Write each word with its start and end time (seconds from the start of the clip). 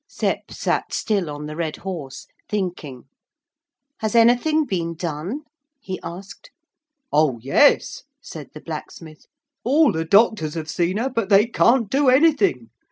Sep 0.07 0.49
sat 0.49 0.93
still 0.95 1.29
on 1.29 1.45
the 1.45 1.55
red 1.55 1.75
horse 1.77 2.25
thinking. 2.49 3.03
'Has 3.99 4.15
anything 4.15 4.65
been 4.65 4.95
done?' 4.95 5.43
he 5.79 5.99
asked. 6.01 6.49
'Oh 7.13 7.37
yes,' 7.39 8.01
said 8.19 8.49
the 8.55 8.61
blacksmith. 8.61 9.27
'All 9.63 9.91
the 9.91 10.03
doctors 10.03 10.55
have 10.55 10.71
seen 10.71 10.97
her, 10.97 11.07
but 11.11 11.29
they 11.29 11.45
can't 11.45 11.87
do 11.87 12.09
anything. 12.09 12.71